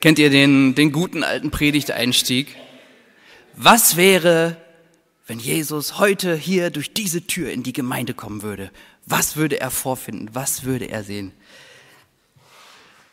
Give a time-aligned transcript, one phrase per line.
[0.00, 2.54] Kennt ihr den, den guten alten Predigteinstieg?
[3.56, 4.56] Was wäre,
[5.26, 8.70] wenn Jesus heute hier durch diese Tür in die Gemeinde kommen würde?
[9.06, 10.30] Was würde er vorfinden?
[10.34, 11.32] Was würde er sehen?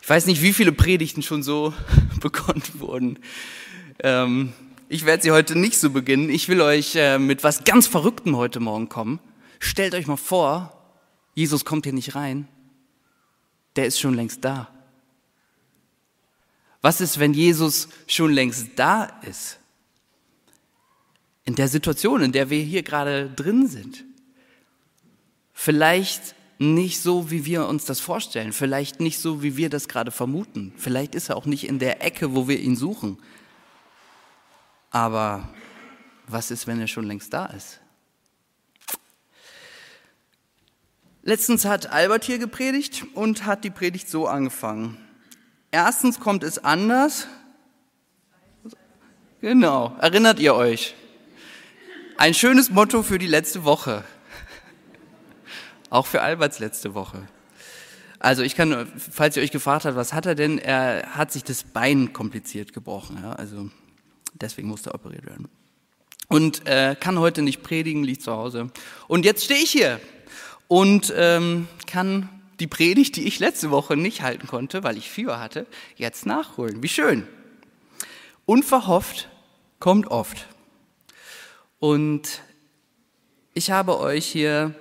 [0.00, 1.74] Ich weiß nicht, wie viele Predigten schon so
[2.20, 3.18] begonnen wurden.
[3.98, 4.52] Ähm,
[4.88, 6.30] ich werde sie heute nicht so beginnen.
[6.30, 9.18] Ich will euch äh, mit was ganz Verrücktem heute Morgen kommen.
[9.58, 10.72] Stellt euch mal vor,
[11.34, 12.46] Jesus kommt hier nicht rein.
[13.74, 14.68] Der ist schon längst da.
[16.86, 19.58] Was ist, wenn Jesus schon längst da ist?
[21.44, 24.04] In der Situation, in der wir hier gerade drin sind.
[25.52, 30.12] Vielleicht nicht so, wie wir uns das vorstellen, vielleicht nicht so, wie wir das gerade
[30.12, 30.72] vermuten.
[30.76, 33.18] Vielleicht ist er auch nicht in der Ecke, wo wir ihn suchen.
[34.92, 35.52] Aber
[36.28, 37.80] was ist, wenn er schon längst da ist?
[41.24, 45.04] Letztens hat Albert hier gepredigt und hat die Predigt so angefangen.
[45.70, 47.26] Erstens kommt es anders.
[49.40, 50.94] Genau, erinnert ihr euch?
[52.16, 54.04] Ein schönes Motto für die letzte Woche.
[55.90, 57.28] Auch für Alberts letzte Woche.
[58.18, 60.58] Also ich kann, falls ihr euch gefragt habt, was hat er denn?
[60.58, 63.18] Er hat sich das Bein kompliziert gebrochen.
[63.22, 63.32] Ja?
[63.32, 63.70] Also
[64.34, 65.48] deswegen musste er operiert werden.
[66.28, 68.70] Und äh, kann heute nicht predigen, liegt zu Hause.
[69.06, 70.00] Und jetzt stehe ich hier
[70.68, 72.28] und ähm, kann
[72.60, 76.82] die Predigt, die ich letzte Woche nicht halten konnte, weil ich Fieber hatte, jetzt nachholen.
[76.82, 77.26] Wie schön.
[78.46, 79.28] Unverhofft
[79.78, 80.46] kommt oft.
[81.78, 82.42] Und
[83.52, 84.74] ich habe euch hier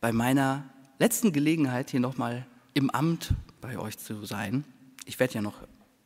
[0.00, 4.64] bei meiner letzten Gelegenheit hier nochmal im Amt bei euch zu sein.
[5.04, 5.56] Ich werde ja noch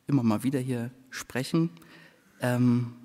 [0.07, 1.69] immer mal wieder hier sprechen.
[2.41, 2.95] Ähm,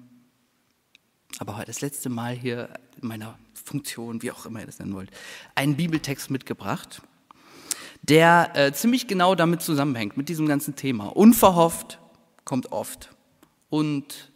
[1.39, 2.69] aber heute das letzte Mal hier
[3.01, 5.11] in meiner Funktion, wie auch immer ihr das nennen wollt,
[5.55, 7.03] einen Bibeltext mitgebracht
[8.03, 11.07] der äh, ziemlich genau damit zusammenhängt, mit diesem ganzen Thema.
[11.07, 11.99] Unverhofft
[12.45, 13.11] kommt oft.
[13.71, 14.33] Und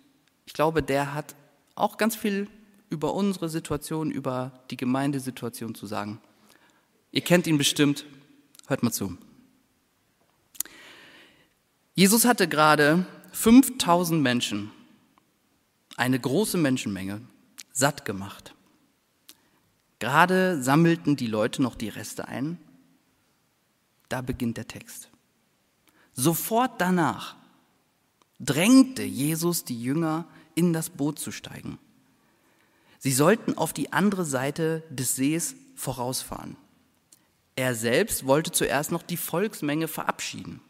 [0.46, 1.34] ich glaube, der hat
[1.74, 2.48] auch ganz viel
[2.88, 6.20] über unsere Situation, über die Gemeindesituation zu sagen.
[7.10, 8.06] Ihr kennt ihn bestimmt,
[8.68, 9.18] hört mal zu.
[11.94, 14.70] Jesus hatte gerade 5000 Menschen,
[15.96, 17.22] eine große Menschenmenge,
[17.72, 18.54] satt gemacht.
[19.98, 22.58] Gerade sammelten die Leute noch die Reste ein
[24.08, 25.10] da beginnt der Text.
[26.14, 27.36] Sofort danach
[28.40, 31.78] drängte Jesus die Jünger, in das Boot zu steigen.
[32.98, 36.56] Sie sollten auf die andere Seite des Sees vorausfahren.
[37.54, 40.60] Er selbst wollte zuerst noch die Volksmenge verabschieden.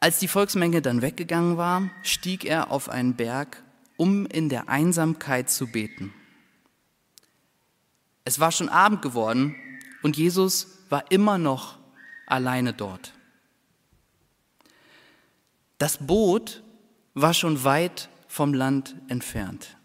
[0.00, 3.62] Als die Volksmenge dann weggegangen war, stieg er auf einen Berg,
[3.96, 6.14] um in der Einsamkeit zu beten.
[8.24, 9.56] Es war schon Abend geworden
[10.02, 11.78] und Jesus war immer noch
[12.26, 13.12] alleine dort.
[15.78, 16.62] Das Boot
[17.14, 19.76] war schon weit vom Land entfernt.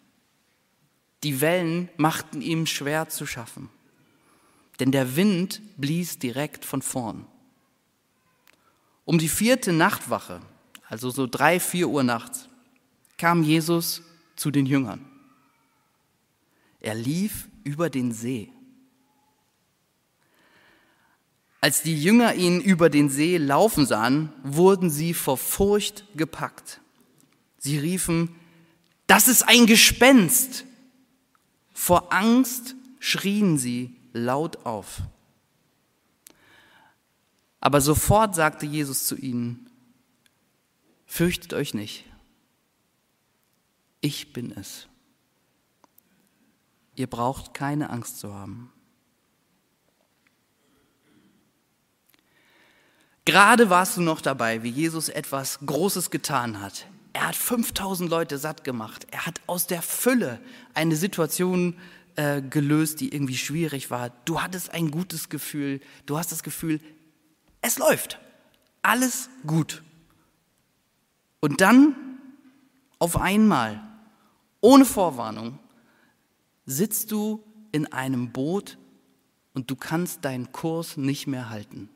[1.24, 3.70] Die Wellen machten ihm schwer zu schaffen,
[4.80, 7.26] denn der Wind blies direkt von vorn.
[9.06, 10.42] Um die vierte Nachtwache,
[10.88, 12.50] also so drei, vier Uhr nachts,
[13.18, 14.02] kam Jesus
[14.36, 15.06] zu den Jüngern.
[16.80, 18.52] Er lief über den See.
[21.64, 26.82] Als die Jünger ihn über den See laufen sahen, wurden sie vor Furcht gepackt.
[27.58, 28.36] Sie riefen,
[29.08, 30.66] das ist ein Gespenst.
[31.72, 35.04] Vor Angst schrien sie laut auf.
[37.62, 39.70] Aber sofort sagte Jesus zu ihnen,
[41.06, 42.04] fürchtet euch nicht,
[44.02, 44.90] ich bin es.
[46.96, 48.70] Ihr braucht keine Angst zu haben.
[53.26, 56.88] Gerade warst du noch dabei, wie Jesus etwas Großes getan hat.
[57.14, 59.08] Er hat 5000 Leute satt gemacht.
[59.12, 60.42] Er hat aus der Fülle
[60.74, 61.76] eine Situation
[62.16, 64.10] äh, gelöst, die irgendwie schwierig war.
[64.26, 65.80] Du hattest ein gutes Gefühl.
[66.06, 66.82] Du hast das Gefühl,
[67.62, 68.20] es läuft.
[68.82, 69.84] Alles gut.
[71.40, 71.96] Und dann
[73.00, 73.82] auf einmal,
[74.60, 75.60] ohne Vorwarnung,
[76.66, 78.78] sitzt du in einem Boot
[79.54, 81.90] und du kannst deinen Kurs nicht mehr halten.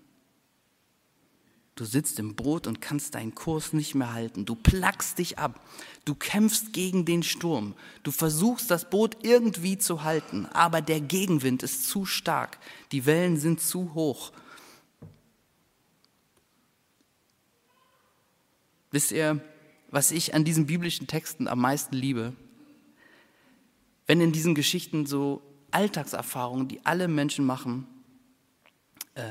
[1.78, 4.46] Du sitzt im Boot und kannst deinen Kurs nicht mehr halten.
[4.46, 5.64] Du plackst dich ab.
[6.06, 7.76] Du kämpfst gegen den Sturm.
[8.02, 12.58] Du versuchst das Boot irgendwie zu halten, aber der Gegenwind ist zu stark.
[12.92, 14.32] Die Wellen sind zu hoch.
[18.90, 19.40] Wisst ihr,
[19.92, 22.34] was ich an diesen biblischen Texten am meisten liebe?
[24.08, 27.86] Wenn in diesen Geschichten so Alltagserfahrungen, die alle Menschen machen,
[29.14, 29.28] äh,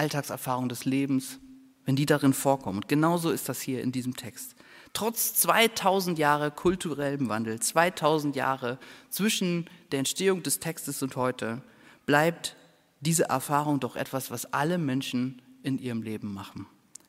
[0.00, 1.38] Alltagserfahrung des Lebens,
[1.84, 2.78] wenn die darin vorkommen.
[2.78, 4.54] Und genauso ist das hier in diesem Text.
[4.94, 8.78] Trotz 2000 Jahre kulturellem Wandel, 2000 Jahre
[9.10, 11.60] zwischen der Entstehung des Textes und heute,
[12.06, 12.56] bleibt
[13.00, 16.66] diese Erfahrung doch etwas, was alle Menschen in ihrem Leben machen.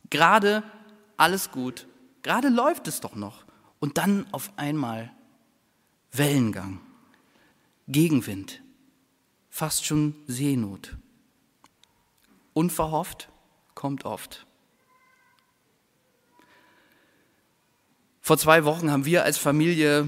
[0.10, 0.62] Gerade
[1.16, 1.88] alles gut,
[2.24, 3.46] gerade läuft es doch noch.
[3.80, 5.12] Und dann auf einmal
[6.12, 6.82] Wellengang,
[7.88, 8.62] Gegenwind,
[9.50, 10.98] fast schon Seenot.
[12.54, 13.30] Unverhofft
[13.76, 14.46] kommt oft.
[18.22, 20.08] Vor zwei Wochen haben wir als Familie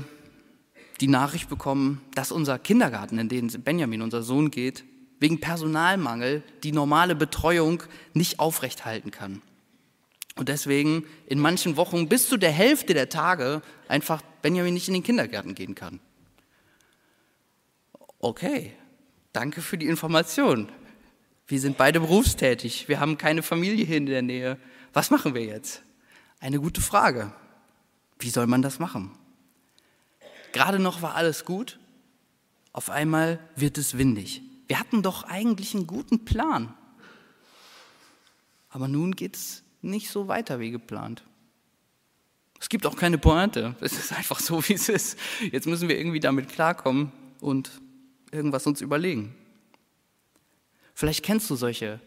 [1.01, 4.86] die Nachricht bekommen, dass unser Kindergarten, in den Benjamin, unser Sohn, geht,
[5.19, 9.42] wegen Personalmangel die normale Betreuung nicht aufrechthalten kann.
[10.36, 14.95] Und deswegen in manchen Wochen bis zu der Hälfte der Tage einfach Benjamin nicht in
[14.95, 16.00] den Kindergarten gehen kann.
[18.19, 18.74] Okay,
[19.31, 20.69] danke für die Information.
[21.54, 24.58] Wir sind beide berufstätig, wir haben keine Familie hier in der Nähe.
[24.92, 25.84] Was machen wir jetzt?
[26.40, 27.32] Eine gute Frage.
[28.18, 29.12] Wie soll man das machen?
[30.52, 31.78] Gerade noch war alles gut,
[32.72, 34.42] auf einmal wird es windig.
[34.66, 36.74] Wir hatten doch eigentlich einen guten Plan.
[38.70, 41.24] Aber nun geht es nicht so weiter wie geplant.
[42.60, 43.76] Es gibt auch keine Pointe.
[43.80, 45.20] Es ist einfach so, wie es ist.
[45.52, 47.12] Jetzt müssen wir irgendwie damit klarkommen
[47.42, 47.70] und
[48.32, 49.36] irgendwas uns überlegen.
[50.94, 52.00] Vielleicht kennst du solche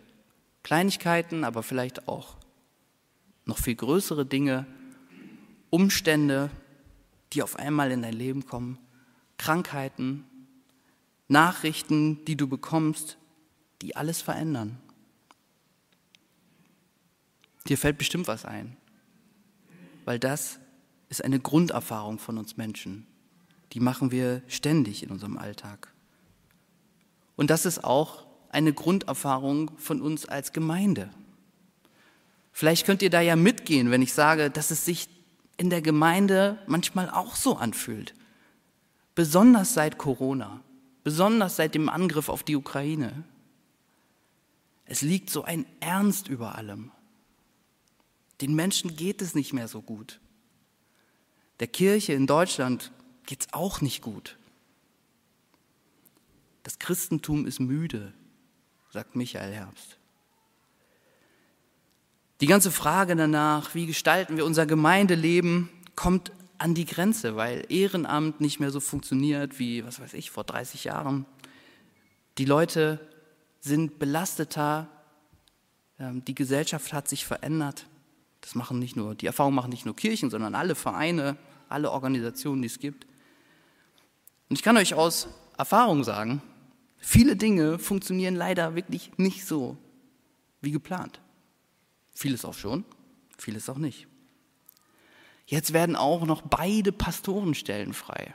[0.63, 2.37] Kleinigkeiten, aber vielleicht auch
[3.45, 4.67] noch viel größere Dinge,
[5.71, 6.51] Umstände,
[7.33, 8.79] die auf einmal in dein Leben kommen,
[9.39, 10.25] Krankheiten,
[11.29, 13.19] Nachrichten, die du bekommst,
[13.83, 14.79] die alles verändern.
[17.69, 18.77] Dir fällt bestimmt was ein,
[20.05, 20.61] weil das
[21.09, 23.07] ist eine Grunderfahrung von uns Menschen.
[23.73, 25.93] Die machen wir ständig in unserem Alltag.
[27.35, 28.26] Und das ist auch
[28.57, 31.11] eine Grunderfahrung von uns als Gemeinde.
[32.53, 35.11] Vielleicht könnt ihr da ja mitgehen, wenn ich sage, dass es sich
[35.59, 38.15] in der Gemeinde manchmal auch so anfühlt.
[39.15, 40.63] Besonders seit Corona,
[41.05, 43.25] besonders seit dem Angriff auf die Ukraine.
[44.87, 46.91] Es liegt so ein Ernst über allem.
[48.41, 50.19] Den Menschen geht es nicht mehr so gut.
[51.61, 52.91] Der Kirche in Deutschland
[53.27, 54.39] geht es auch nicht gut.
[56.63, 58.15] Das Christentum ist müde,
[58.97, 59.99] sagt Michael Herbst.
[62.41, 68.41] Die ganze Frage danach, wie gestalten wir unser Gemeindeleben, kommt an die Grenze, weil Ehrenamt
[68.41, 71.27] nicht mehr so funktioniert wie, was weiß ich, vor 30 Jahren.
[72.39, 73.07] Die Leute
[73.61, 74.89] sind belasteter,
[75.99, 77.85] ähm, die Gesellschaft hat sich verändert.
[78.41, 81.37] Das machen nicht nur, die Erfahrung machen nicht nur Kirchen, sondern alle Vereine,
[81.69, 83.07] alle Organisationen, die es gibt.
[84.49, 85.29] Und ich kann euch aus
[85.59, 86.41] Erfahrung sagen,
[87.07, 89.79] viele Dinge funktionieren leider wirklich nicht so
[90.61, 91.21] wie geplant.
[92.13, 92.85] Vieles auch schon,
[93.39, 94.09] vieles auch nicht.
[95.47, 98.35] Jetzt werden auch noch beide Pastorenstellen frei.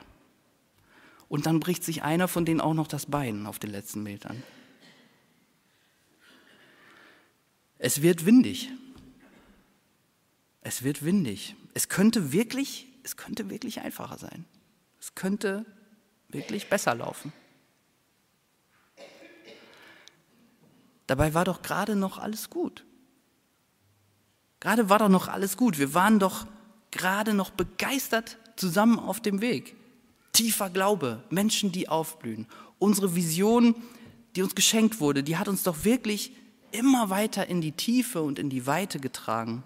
[1.28, 4.42] Und dann bricht sich einer von denen auch noch das Bein auf den letzten Metern.
[7.76, 8.70] Es wird windig.
[10.62, 11.56] Es wird windig.
[11.74, 14.46] Es könnte wirklich, es könnte wirklich einfacher sein.
[14.98, 15.66] Es könnte
[16.28, 17.34] wirklich besser laufen.
[21.06, 22.84] Dabei war doch gerade noch alles gut.
[24.60, 25.78] Gerade war doch noch alles gut.
[25.78, 26.46] Wir waren doch
[26.90, 29.74] gerade noch begeistert zusammen auf dem Weg.
[30.32, 32.46] Tiefer Glaube, Menschen, die aufblühen.
[32.78, 33.74] Unsere Vision,
[34.36, 36.32] die uns geschenkt wurde, die hat uns doch wirklich
[36.70, 39.62] immer weiter in die Tiefe und in die Weite getragen.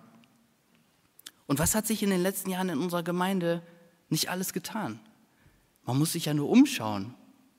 [1.46, 3.62] Und was hat sich in den letzten Jahren in unserer Gemeinde
[4.08, 4.98] nicht alles getan?
[5.84, 7.14] Man muss sich ja nur umschauen,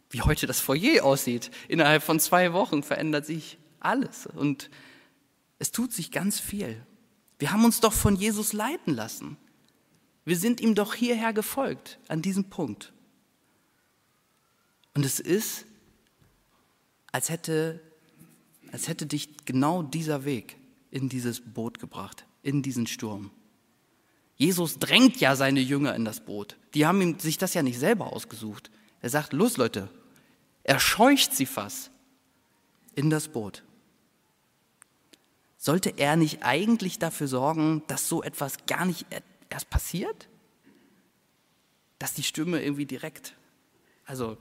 [0.09, 1.49] wie heute das Foyer aussieht.
[1.69, 4.69] Innerhalb von zwei Wochen verändert sich alles und
[5.59, 6.81] es tut sich ganz viel.
[7.39, 9.37] Wir haben uns doch von Jesus leiten lassen.
[10.25, 12.91] Wir sind ihm doch hierher gefolgt, an diesem Punkt.
[14.93, 15.65] Und es ist,
[17.11, 17.81] als hätte,
[18.71, 20.57] als hätte dich genau dieser Weg
[20.91, 23.31] in dieses Boot gebracht, in diesen Sturm.
[24.35, 26.57] Jesus drängt ja seine Jünger in das Boot.
[26.73, 28.69] Die haben ihm, sich das ja nicht selber ausgesucht.
[29.01, 29.89] Er sagt, los Leute,
[30.63, 31.91] er scheucht sie fast
[32.95, 33.63] in das Boot.
[35.57, 39.05] Sollte er nicht eigentlich dafür sorgen, dass so etwas gar nicht
[39.49, 40.27] erst passiert?
[41.99, 43.33] Dass die Stürme irgendwie direkt,
[44.05, 44.37] also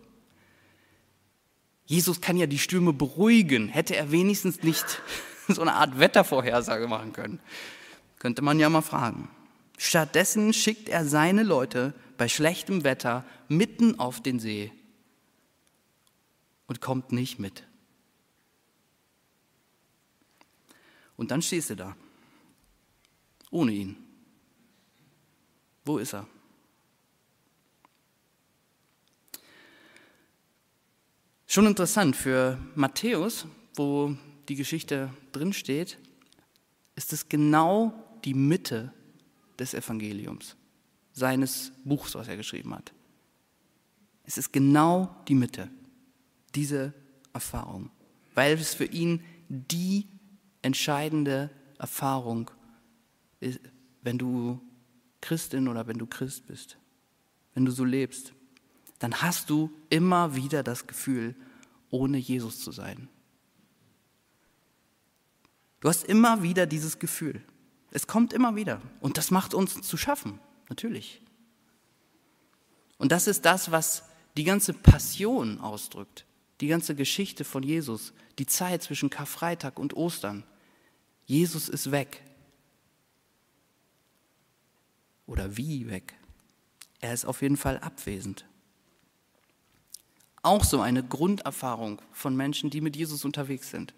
[1.86, 3.68] Jesus kann ja die Stürme beruhigen.
[3.68, 5.00] Hätte er wenigstens nicht
[5.48, 7.40] so eine Art Wettervorhersage machen können?
[8.18, 9.30] Könnte man ja mal fragen.
[9.78, 14.72] Stattdessen schickt er seine Leute bei schlechtem Wetter mitten auf den See
[16.66, 17.64] und kommt nicht mit.
[21.16, 21.96] Und dann stehst du da.
[23.50, 23.96] ohne ihn?
[25.84, 26.26] Wo ist er?
[31.46, 33.46] Schon interessant für Matthäus,
[33.76, 34.16] wo
[34.48, 35.96] die Geschichte drinsteht,
[36.96, 37.92] ist es genau
[38.24, 38.92] die Mitte
[39.58, 40.56] des Evangeliums,
[41.12, 42.92] seines Buchs, was er geschrieben hat.
[44.24, 45.70] Es ist genau die Mitte,
[46.54, 46.92] diese
[47.32, 47.90] Erfahrung,
[48.34, 50.08] weil es für ihn die
[50.66, 52.50] entscheidende Erfahrung
[54.02, 54.60] wenn du
[55.20, 56.78] Christin oder wenn du Christ bist,
[57.54, 58.32] wenn du so lebst,
[58.98, 61.34] dann hast du immer wieder das Gefühl,
[61.90, 63.08] ohne Jesus zu sein.
[65.80, 67.42] Du hast immer wieder dieses Gefühl.
[67.90, 68.80] Es kommt immer wieder.
[69.00, 71.22] Und das macht uns zu schaffen, natürlich.
[72.98, 74.04] Und das ist das, was
[74.36, 76.26] die ganze Passion ausdrückt,
[76.60, 80.44] die ganze Geschichte von Jesus, die Zeit zwischen Karfreitag und Ostern.
[81.26, 82.22] Jesus ist weg.
[85.26, 86.14] Oder wie weg?
[87.00, 88.46] Er ist auf jeden Fall abwesend.
[90.42, 93.92] Auch so eine Grunderfahrung von Menschen, die mit Jesus unterwegs sind.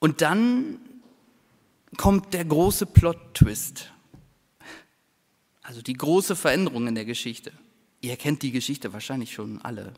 [0.00, 0.80] Und dann
[1.96, 3.92] kommt der große Plot-Twist.
[5.62, 7.52] Also die große Veränderung in der Geschichte.
[8.00, 9.94] Ihr kennt die Geschichte wahrscheinlich schon alle.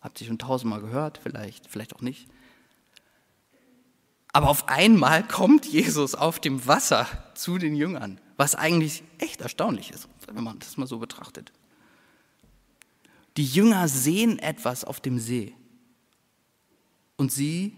[0.00, 2.26] Habt ihr schon tausendmal gehört, vielleicht, vielleicht auch nicht.
[4.32, 9.90] Aber auf einmal kommt Jesus auf dem Wasser zu den Jüngern, was eigentlich echt erstaunlich
[9.90, 11.52] ist, wenn man das mal so betrachtet.
[13.36, 15.54] Die Jünger sehen etwas auf dem See
[17.16, 17.76] und sie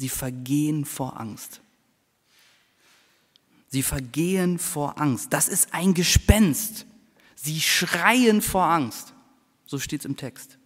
[0.00, 1.60] Sie vergehen vor Angst.
[3.68, 5.30] Sie vergehen vor Angst.
[5.30, 6.86] Das ist ein Gespenst.
[7.34, 9.12] Sie schreien vor Angst.
[9.66, 10.56] So steht es im Text.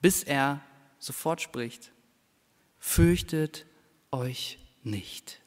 [0.00, 0.60] Bis er
[1.00, 1.90] sofort spricht,
[2.84, 3.64] fürchtet
[4.12, 5.40] euch nicht.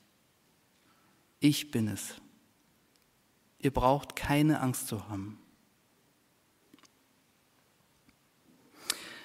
[1.39, 2.15] Ich bin es.
[3.59, 5.37] Ihr braucht keine Angst zu haben.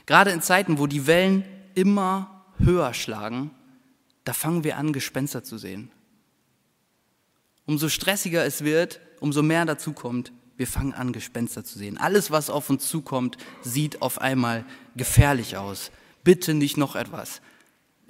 [0.05, 1.43] Gerade in Zeiten, wo die Wellen
[1.75, 3.51] immer höher schlagen,
[4.25, 5.91] da fangen wir an, Gespenster zu sehen.
[7.65, 11.97] Umso stressiger es wird, umso mehr dazu kommt, wir fangen an, Gespenster zu sehen.
[11.97, 14.67] Alles, was auf uns zukommt, sieht auf einmal
[14.97, 15.91] gefährlich aus.
[16.23, 17.41] Bitte nicht noch etwas.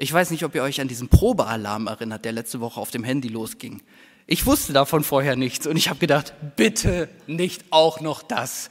[0.03, 3.05] Ich weiß nicht, ob ihr euch an diesen Probealarm erinnert, der letzte Woche auf dem
[3.05, 3.83] Handy losging.
[4.27, 8.69] Ich wusste davon vorher nichts und ich habe gedacht, bitte nicht auch noch das.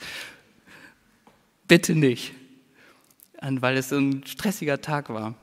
[1.69, 2.33] Bitte nicht.
[3.39, 5.35] Weil es ein stressiger Tag war.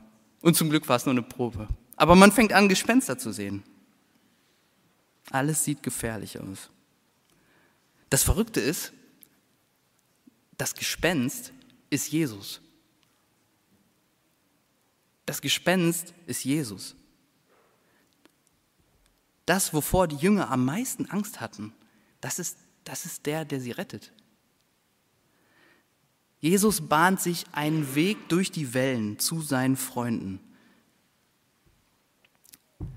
[0.43, 1.69] Und zum Glück war es nur eine Probe.
[1.97, 3.63] Aber man fängt an, Gespenster zu sehen.
[5.31, 6.69] Alles sieht gefährlich aus.
[8.11, 8.93] Das Verrückte ist,
[10.59, 11.55] das Gespenst
[11.89, 12.61] ist Jesus.
[15.29, 16.97] Das Gespenst ist Jesus.
[19.45, 21.75] Das, wovor die Jünger am meisten Angst hatten,
[22.23, 24.11] das ist, das ist der, der sie rettet.
[26.41, 30.41] Jesus bahnt sich einen Weg durch die Wellen zu seinen Freunden.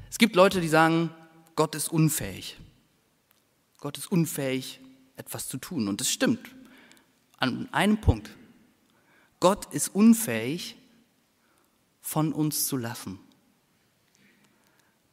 [0.09, 1.13] Es gibt Leute, die sagen,
[1.57, 2.57] Gott ist unfähig.
[3.81, 4.79] Gott ist unfähig,
[5.17, 5.89] etwas zu tun.
[5.89, 6.55] Und das stimmt.
[7.39, 8.29] An einem Punkt.
[9.41, 10.77] Gott ist unfähig,
[12.01, 13.19] von uns zu lassen.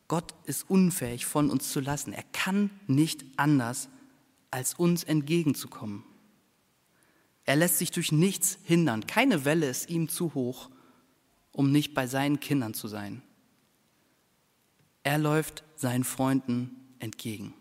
[0.08, 2.12] Gott ist unfähig, von uns zu lassen.
[2.12, 3.88] Er kann nicht anders,
[4.50, 6.02] als uns entgegenzukommen.
[7.44, 9.06] Er lässt sich durch nichts hindern.
[9.06, 10.70] Keine Welle ist ihm zu hoch,
[11.52, 13.22] um nicht bei seinen Kindern zu sein.
[15.02, 17.54] Er läuft seinen Freunden entgegen.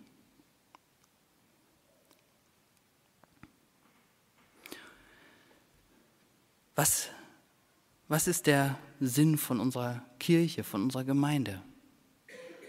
[6.75, 7.09] Was,
[8.07, 11.61] was ist der Sinn von unserer Kirche, von unserer Gemeinde?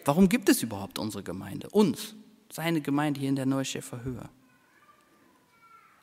[0.04, 1.68] Warum gibt es überhaupt unsere Gemeinde?
[1.70, 2.14] Uns,
[2.50, 4.28] seine Gemeinde hier in der Neuschäfer Höhe.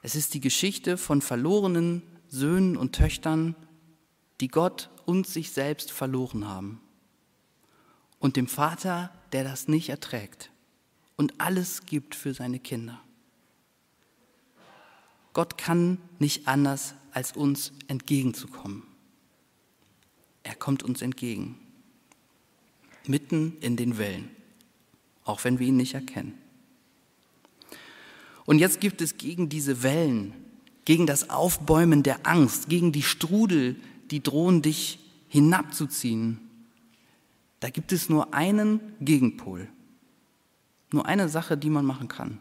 [0.02, 3.56] Es ist die Geschichte von verlorenen Söhnen und Töchtern,
[4.40, 6.82] die Gott und sich selbst verloren haben.
[8.20, 10.52] Und dem Vater, der das nicht erträgt
[11.16, 13.02] und alles gibt für seine Kinder.
[15.34, 18.84] Gott kann nicht anders, als uns entgegenzukommen.
[20.46, 21.58] Er kommt uns entgegen,
[23.08, 24.30] mitten in den Wellen,
[25.24, 26.38] auch wenn wir ihn nicht erkennen.
[28.46, 30.34] Und jetzt gibt es gegen diese Wellen,
[30.86, 33.76] gegen das Aufbäumen der Angst, gegen die Strudel,
[34.12, 35.00] die drohen dich
[35.30, 36.40] hinabzuziehen,
[37.60, 39.68] da gibt es nur einen Gegenpol,
[40.92, 42.38] nur eine Sache, die man machen kann.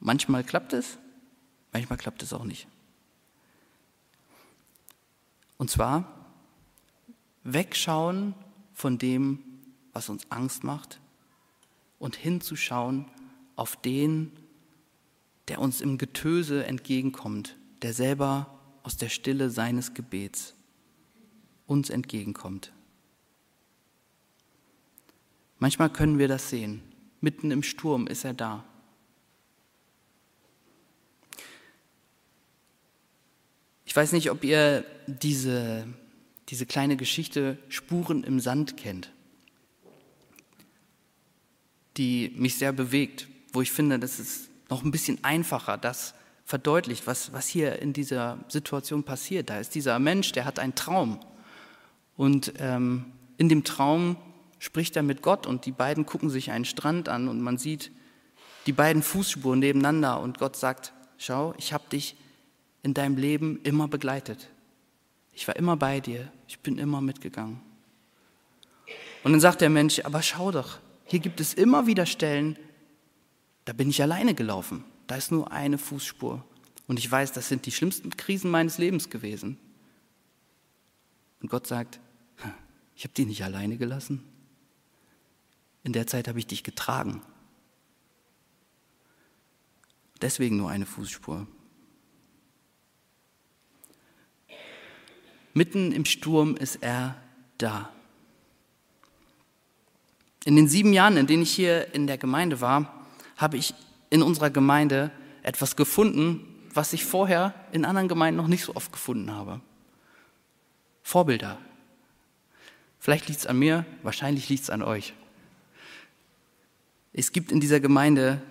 [0.00, 0.98] Manchmal klappt es,
[1.72, 2.66] manchmal klappt es auch nicht.
[5.58, 6.26] Und zwar,
[7.44, 8.34] wegschauen
[8.74, 9.42] von dem,
[9.92, 11.00] was uns Angst macht
[11.98, 13.06] und hinzuschauen
[13.54, 14.32] auf den,
[15.48, 20.54] der uns im Getöse entgegenkommt, der selber aus der Stille seines Gebets
[21.66, 22.72] uns entgegenkommt.
[25.58, 26.82] Manchmal können wir das sehen.
[27.20, 28.64] Mitten im Sturm ist er da.
[33.96, 35.86] Ich weiß nicht, ob ihr diese,
[36.50, 39.10] diese kleine Geschichte Spuren im Sand kennt,
[41.96, 46.12] die mich sehr bewegt, wo ich finde, das ist noch ein bisschen einfacher, das
[46.44, 49.48] verdeutlicht, was, was hier in dieser Situation passiert.
[49.48, 51.18] Da ist dieser Mensch, der hat einen Traum.
[52.18, 53.06] Und ähm,
[53.38, 54.16] in dem Traum
[54.58, 57.90] spricht er mit Gott und die beiden gucken sich einen Strand an und man sieht
[58.66, 62.14] die beiden Fußspuren nebeneinander und Gott sagt, schau, ich habe dich
[62.86, 64.48] in deinem Leben immer begleitet.
[65.32, 67.60] Ich war immer bei dir, ich bin immer mitgegangen.
[69.24, 72.56] Und dann sagt der Mensch, aber schau doch, hier gibt es immer wieder Stellen,
[73.64, 74.84] da bin ich alleine gelaufen.
[75.08, 76.44] Da ist nur eine Fußspur.
[76.86, 79.58] Und ich weiß, das sind die schlimmsten Krisen meines Lebens gewesen.
[81.42, 81.98] Und Gott sagt,
[82.94, 84.22] ich habe dich nicht alleine gelassen.
[85.82, 87.20] In der Zeit habe ich dich getragen.
[90.20, 91.48] Deswegen nur eine Fußspur.
[95.56, 97.16] Mitten im Sturm ist er
[97.56, 97.90] da.
[100.44, 103.06] In den sieben Jahren, in denen ich hier in der Gemeinde war,
[103.38, 103.72] habe ich
[104.10, 105.10] in unserer Gemeinde
[105.42, 109.62] etwas gefunden, was ich vorher in anderen Gemeinden noch nicht so oft gefunden habe.
[111.02, 111.56] Vorbilder.
[112.98, 115.14] Vielleicht liegt es an mir, wahrscheinlich liegt es an euch.
[117.14, 118.42] Es gibt in dieser Gemeinde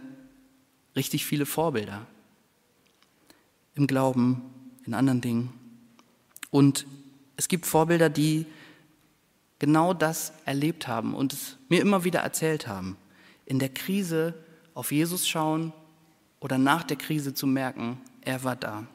[0.96, 2.08] richtig viele Vorbilder.
[3.76, 4.42] Im Glauben,
[4.88, 5.65] in anderen Dingen.
[6.56, 6.88] Und
[7.36, 8.46] es gibt Vorbilder, die
[9.60, 12.96] genau das erlebt haben und es mir immer wieder erzählt haben.
[13.46, 14.34] In der Krise
[14.74, 15.74] auf Jesus schauen
[16.40, 18.88] oder nach der Krise zu merken, er war da.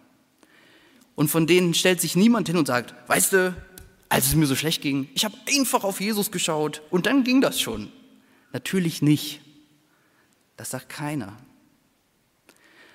[1.14, 3.54] Und von denen stellt sich niemand hin und sagt, weißt du,
[4.08, 7.42] als es mir so schlecht ging, ich habe einfach auf Jesus geschaut und dann ging
[7.42, 7.92] das schon.
[8.54, 9.42] Natürlich nicht.
[10.56, 11.36] Das sagt keiner.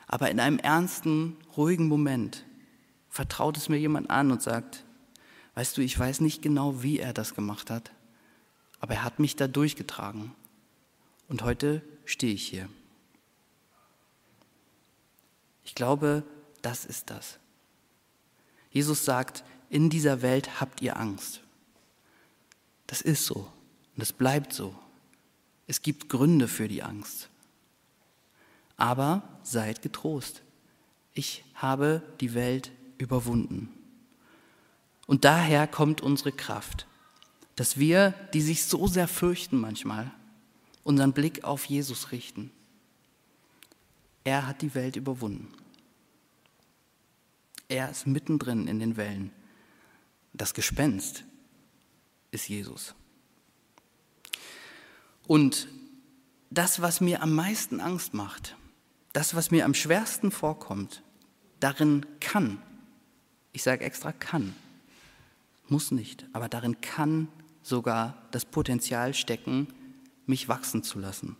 [0.07, 2.43] Aber in einem ernsten, ruhigen Moment
[3.15, 4.83] vertraut es mir jemand an und sagt,
[5.53, 7.91] weißt du, ich weiß nicht genau, wie er das gemacht hat,
[8.81, 10.35] aber er hat mich da durchgetragen.
[11.29, 12.67] Und heute stehe ich hier.
[15.63, 16.23] Ich glaube,
[16.61, 17.39] das ist das.
[18.69, 21.39] Jesus sagt, in dieser Welt habt ihr Angst.
[22.85, 23.49] Das ist so
[23.95, 24.75] und es bleibt so.
[25.67, 27.29] Es gibt Gründe für die Angst.
[28.75, 30.41] Aber seid getrost.
[31.13, 33.69] Ich habe die Welt überwunden.
[35.07, 36.87] Und daher kommt unsere Kraft,
[37.55, 40.11] dass wir, die sich so sehr fürchten manchmal,
[40.83, 42.51] unseren Blick auf Jesus richten.
[44.23, 45.53] Er hat die Welt überwunden.
[47.67, 49.31] Er ist mittendrin in den Wellen.
[50.33, 51.23] Das Gespenst
[52.31, 52.93] ist Jesus.
[55.27, 55.67] Und
[56.49, 58.55] das, was mir am meisten Angst macht,
[59.13, 61.01] das, was mir am schwersten vorkommt,
[61.59, 62.61] darin kann,
[63.55, 64.53] ich sage extra kann,
[65.69, 67.29] muss nicht, aber darin kann
[67.63, 69.67] sogar das Potenzial stecken,
[70.25, 71.37] mich wachsen zu lassen.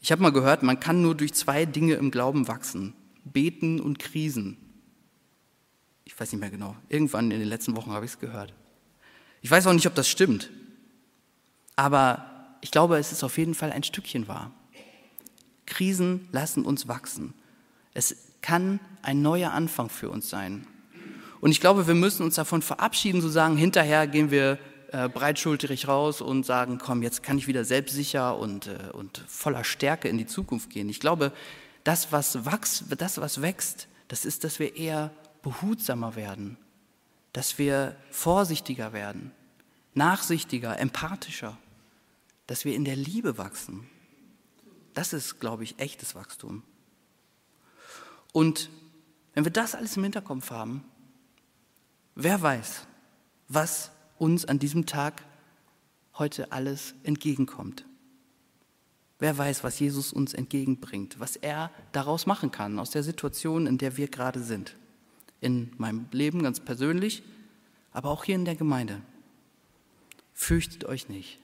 [0.00, 4.00] Ich habe mal gehört, man kann nur durch zwei Dinge im Glauben wachsen, beten und
[4.00, 4.56] Krisen.
[6.04, 8.52] Ich weiß nicht mehr genau, irgendwann in den letzten Wochen habe ich es gehört.
[9.40, 10.50] Ich weiß auch nicht, ob das stimmt,
[11.76, 14.50] aber ich glaube, es ist auf jeden Fall ein Stückchen wahr.
[15.64, 17.34] Krisen lassen uns wachsen.
[17.94, 20.66] Es kann ein neuer Anfang für uns sein.
[21.40, 24.58] Und ich glaube, wir müssen uns davon verabschieden, zu sagen, hinterher gehen wir
[24.92, 29.64] äh, breitschulterig raus und sagen, komm, jetzt kann ich wieder selbstsicher und, äh, und voller
[29.64, 30.88] Stärke in die Zukunft gehen.
[30.88, 31.32] Ich glaube,
[31.82, 35.10] das was, wachs, das, was wächst, das ist, dass wir eher
[35.42, 36.58] behutsamer werden,
[37.32, 39.32] dass wir vorsichtiger werden,
[39.94, 41.58] nachsichtiger, empathischer,
[42.46, 43.88] dass wir in der Liebe wachsen.
[44.94, 46.62] Das ist, glaube ich, echtes Wachstum.
[48.32, 48.70] Und
[49.34, 50.84] wenn wir das alles im Hinterkopf haben,
[52.14, 52.86] wer weiß,
[53.48, 55.22] was uns an diesem Tag
[56.14, 57.84] heute alles entgegenkommt.
[59.18, 63.78] Wer weiß, was Jesus uns entgegenbringt, was er daraus machen kann, aus der Situation, in
[63.78, 64.76] der wir gerade sind.
[65.40, 67.22] In meinem Leben ganz persönlich,
[67.92, 69.00] aber auch hier in der Gemeinde.
[70.34, 71.38] Fürchtet euch nicht.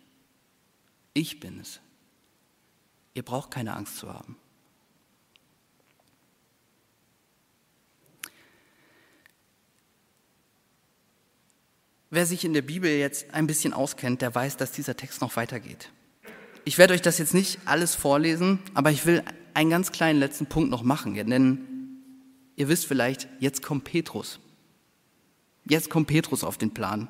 [1.15, 1.81] Ich bin es.
[3.15, 4.37] Ihr braucht keine Angst zu haben.
[12.11, 15.37] Wer sich in der Bibel jetzt ein bisschen auskennt, der weiß, dass dieser Text noch
[15.37, 15.91] weitergeht.
[16.65, 20.47] Ich werde euch das jetzt nicht alles vorlesen, aber ich will einen ganz kleinen letzten
[20.47, 21.59] Punkt noch machen, denn
[22.57, 24.41] ihr wisst vielleicht, jetzt kommt Petrus.
[25.65, 27.09] Jetzt kommt Petrus auf den Plan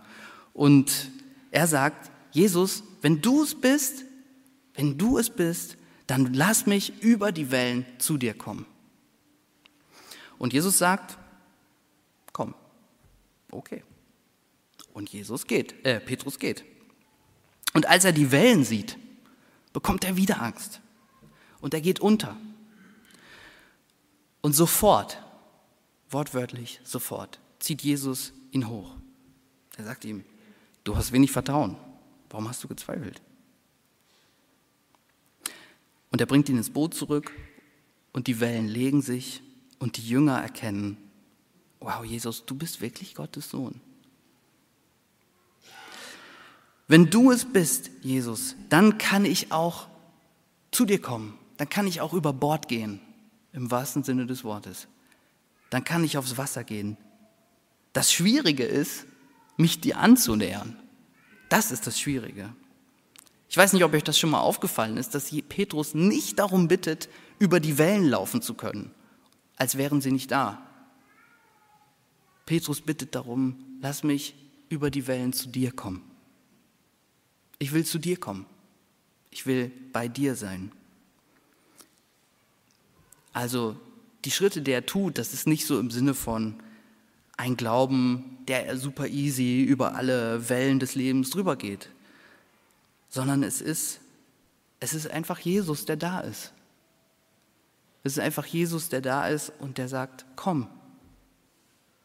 [0.53, 1.11] und
[1.53, 4.05] er sagt, Jesus, wenn du es bist,
[4.75, 5.77] wenn du es bist,
[6.09, 8.67] dann lass mich über die Wellen zu dir kommen.
[10.39, 11.19] Und Jesus sagt,
[12.33, 12.55] komm,
[13.53, 13.85] okay.
[14.99, 16.65] Und Jesus geht, äh, Petrus geht.
[17.73, 18.99] Und als er die Wellen sieht,
[19.73, 20.81] bekommt er wieder Angst.
[21.61, 22.37] Und er geht unter.
[24.41, 25.23] Und sofort,
[26.11, 28.97] wortwörtlich sofort, zieht Jesus ihn hoch.
[29.77, 30.25] Er sagt ihm,
[30.83, 31.77] du hast wenig Vertrauen.
[32.29, 33.23] Warum hast du gezweifelt?
[36.11, 37.31] Und er bringt ihn ins Boot zurück
[38.13, 39.45] und die Wellen legen sich
[39.79, 40.97] und die Jünger erkennen,
[41.79, 43.81] wow, Jesus, du bist wirklich Gottes Sohn.
[46.89, 49.89] Wenn du es bist, Jesus, dann kann ich auch
[50.71, 51.39] zu dir kommen.
[51.59, 53.01] Dann kann ich auch über Bord gehen,
[53.53, 54.89] im wahrsten Sinne des Wortes.
[55.71, 56.97] Dann kann ich aufs Wasser gehen.
[57.93, 59.07] Das Schwierige ist,
[59.57, 60.77] mich dir anzunähern.
[61.49, 62.55] Das ist das Schwierige.
[63.51, 67.09] Ich weiß nicht, ob euch das schon mal aufgefallen ist, dass Petrus nicht darum bittet,
[67.39, 68.93] über die Wellen laufen zu können,
[69.57, 70.63] als wären sie nicht da.
[72.47, 74.35] Petrus bittet darum, lass mich
[74.69, 76.08] über die Wellen zu dir kommen.
[77.59, 78.47] Ich will zu dir kommen.
[79.31, 80.73] Ich will bei dir sein.
[83.33, 83.77] Also
[84.25, 86.61] die Schritte, die er tut, das ist nicht so im Sinne von
[87.37, 91.89] ein Glauben, der super easy über alle Wellen des Lebens drüber geht,
[93.09, 94.01] sondern es ist,
[94.81, 96.53] es ist einfach Jesus, der da ist.
[98.03, 100.69] Es ist einfach Jesus, der da ist und der sagt, komm,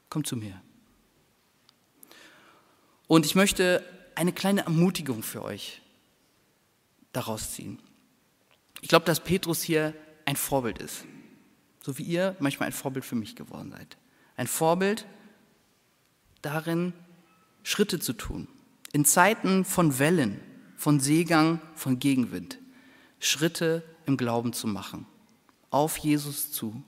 [0.10, 0.62] komm zu mir.
[3.08, 3.84] Und ich möchte
[4.16, 5.82] eine kleine Ermutigung für euch
[7.12, 7.80] daraus ziehen.
[8.82, 9.94] Ich glaube, dass Petrus hier
[10.26, 11.06] ein Vorbild ist,
[11.82, 13.98] so wie ihr manchmal ein Vorbild für mich geworden seid.
[14.36, 15.06] Ein Vorbild
[16.42, 16.94] darin,
[17.64, 18.48] Schritte zu tun.
[18.92, 20.40] In Zeiten von Wellen,
[20.76, 22.60] von Seegang, von Gegenwind.
[23.20, 25.06] Schritte im Glauben zu machen.
[25.70, 26.84] Auf Jesus zu.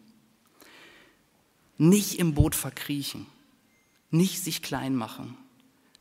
[1.78, 3.26] Nicht im Boot verkriechen.
[4.12, 5.38] Nicht sich klein machen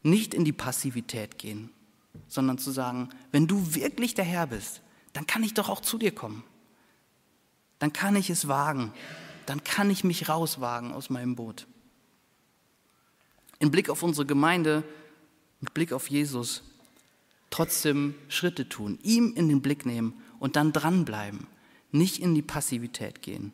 [0.05, 1.71] nicht in die Passivität gehen,
[2.29, 4.81] sondern zu sagen, wenn du wirklich der Herr bist,
[5.13, 6.45] dann kann ich doch auch zu dir kommen.
[7.81, 8.93] Dann kann ich es wagen.
[9.47, 11.67] Dann kann ich mich rauswagen aus meinem Boot.
[13.59, 14.85] Im Blick auf unsere Gemeinde,
[15.61, 16.63] mit Blick auf Jesus,
[17.51, 21.47] trotzdem Schritte tun, ihm in den Blick nehmen und dann dranbleiben,
[21.93, 23.53] nicht in die Passivität gehen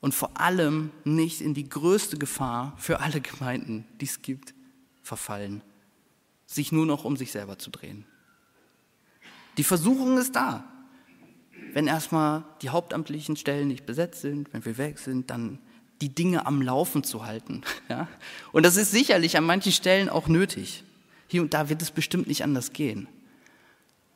[0.00, 4.54] und vor allem nicht in die größte Gefahr für alle Gemeinden, die es gibt,
[5.06, 5.62] verfallen,
[6.46, 8.04] sich nur noch um sich selber zu drehen.
[9.56, 10.64] Die Versuchung ist da.
[11.72, 15.58] Wenn erstmal die hauptamtlichen Stellen nicht besetzt sind, wenn wir weg sind, dann
[16.00, 17.62] die Dinge am Laufen zu halten.
[17.88, 18.08] Ja?
[18.50, 20.82] Und das ist sicherlich an manchen Stellen auch nötig.
[21.28, 23.06] Hier und da wird es bestimmt nicht anders gehen.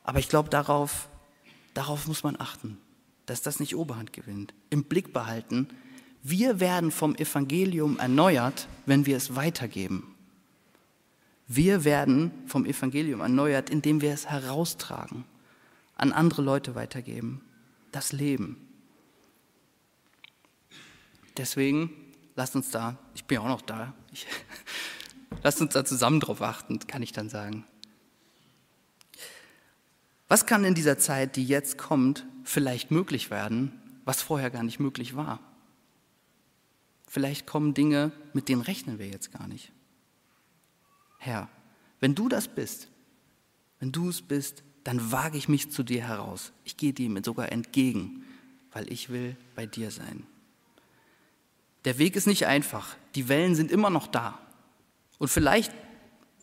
[0.03, 1.07] Aber ich glaube, darauf,
[1.73, 2.77] darauf muss man achten,
[3.27, 4.53] dass das nicht Oberhand gewinnt.
[4.69, 5.69] Im Blick behalten,
[6.21, 10.10] wir werden vom Evangelium erneuert, wenn wir es weitergeben.
[11.53, 15.25] Wir werden vom Evangelium erneuert, indem wir es heraustragen,
[15.97, 17.41] an andere Leute weitergeben,
[17.91, 18.55] das Leben.
[21.35, 21.91] Deswegen
[22.35, 24.27] lasst uns da, ich bin ja auch noch da, ich,
[25.43, 27.65] lasst uns da zusammen drauf achten, kann ich dann sagen.
[30.29, 33.73] Was kann in dieser Zeit, die jetzt kommt, vielleicht möglich werden,
[34.05, 35.41] was vorher gar nicht möglich war?
[37.07, 39.73] Vielleicht kommen Dinge, mit denen rechnen wir jetzt gar nicht.
[41.23, 41.49] Herr,
[41.99, 42.87] wenn du das bist,
[43.79, 46.51] wenn du es bist, dann wage ich mich zu dir heraus.
[46.63, 48.25] Ich gehe dir sogar entgegen,
[48.71, 50.25] weil ich will bei dir sein.
[51.85, 52.95] Der Weg ist nicht einfach.
[53.13, 54.39] Die Wellen sind immer noch da.
[55.19, 55.71] Und vielleicht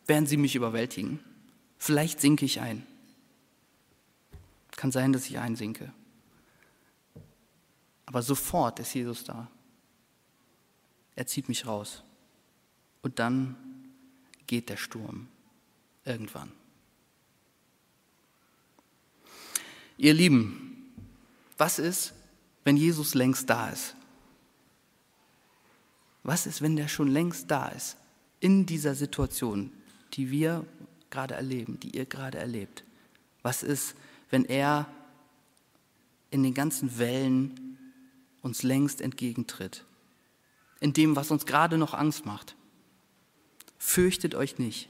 [0.07, 1.19] werden sie mich überwältigen.
[1.77, 2.87] Vielleicht sinke ich ein.
[4.77, 5.91] Kann sein, dass ich einsinke.
[8.05, 9.51] Aber sofort ist Jesus da.
[11.17, 12.01] Er zieht mich raus.
[13.01, 13.57] Und dann
[14.49, 15.27] geht der Sturm
[16.05, 16.51] irgendwann.
[19.95, 20.91] Ihr Lieben,
[21.55, 22.13] was ist,
[22.63, 23.95] wenn Jesus längst da ist?
[26.23, 27.97] Was ist, wenn der schon längst da ist?
[28.39, 29.71] In dieser Situation,
[30.13, 30.65] die wir
[31.11, 32.83] gerade erleben, die ihr gerade erlebt.
[33.43, 33.93] Was ist,
[34.31, 34.87] wenn er
[36.31, 37.77] in den ganzen Wellen
[38.41, 39.85] uns längst entgegentritt?
[40.79, 42.55] In dem, was uns gerade noch Angst macht?
[43.79, 44.89] Fürchtet euch nicht.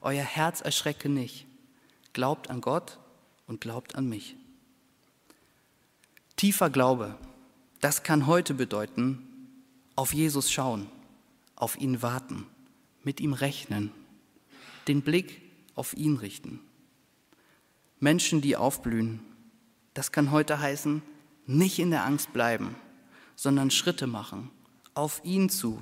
[0.00, 1.46] Euer Herz erschrecke nicht.
[2.12, 2.98] Glaubt an Gott
[3.46, 4.36] und glaubt an mich.
[6.36, 7.18] Tiefer Glaube,
[7.80, 9.22] das kann heute bedeuten,
[9.96, 10.88] auf Jesus schauen,
[11.56, 12.46] auf ihn warten,
[13.02, 13.90] mit ihm rechnen,
[14.86, 15.42] den Blick
[15.74, 16.60] auf ihn richten.
[17.98, 19.20] Menschen, die aufblühen,
[19.94, 21.02] das kann heute heißen,
[21.46, 22.76] nicht in der Angst bleiben,
[23.34, 24.50] sondern Schritte machen,
[24.94, 25.80] auf ihn zu,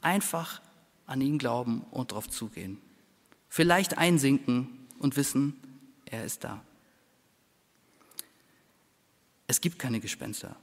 [0.00, 0.60] einfach
[1.06, 2.78] an ihn glauben und darauf zugehen.
[3.48, 5.54] Vielleicht einsinken und wissen,
[6.06, 6.62] er ist da.
[9.46, 10.56] Es gibt keine Gespenster.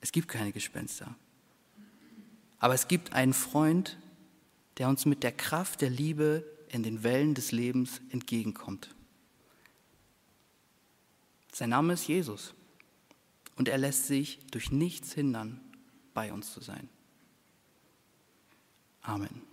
[0.00, 1.14] Es gibt keine Gespenster.
[2.58, 3.98] Aber es gibt einen Freund,
[4.78, 8.94] der uns mit der Kraft der Liebe in den Wellen des Lebens entgegenkommt.
[11.52, 12.54] Sein Name ist Jesus
[13.56, 15.60] und er lässt sich durch nichts hindern,
[16.14, 16.88] bei uns zu sein.
[19.04, 19.51] Amen.